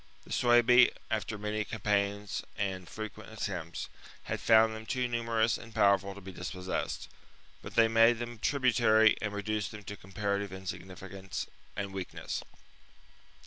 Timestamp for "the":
0.23-0.31